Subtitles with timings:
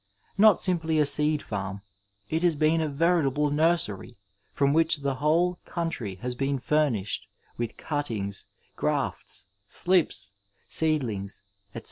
[0.35, 1.81] Not simply a seed farm,
[2.27, 4.17] it has been a veritable nursery
[4.51, 7.27] from whiob the whole coun try has been furnished
[7.59, 10.31] with cuttings, grafts, slips,
[10.67, 11.43] sisedlings,
[11.75, 11.79] etc.